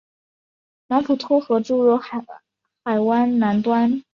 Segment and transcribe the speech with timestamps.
[0.87, 2.25] 马普托河注入海
[3.01, 4.01] 湾南端。